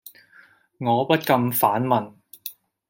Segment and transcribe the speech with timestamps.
[0.79, 2.15] 我不禁反問